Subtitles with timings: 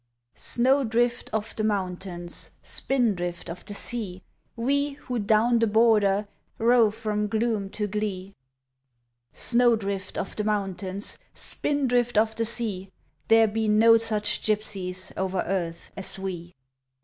[0.33, 4.23] Snowdrift of the mountains, Spindrift of the sea,
[4.55, 6.27] We who down the border
[6.57, 8.33] Rove from gloom to glee,
[9.31, 12.89] Snowdrift of the mountains, Spindrift of the sea,
[13.27, 16.55] There be no such gypsies Over earth as we.